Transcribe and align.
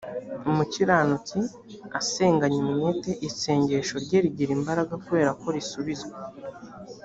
umukiranutsi 0.49 1.39
asenganye 1.99 2.57
umwete 2.65 3.11
isengesho 3.29 3.95
rye 4.05 4.17
rigira 4.23 4.51
imbaraga 4.59 4.93
kubera 5.05 5.31
ko 5.41 5.47
risubizwa 5.55 6.15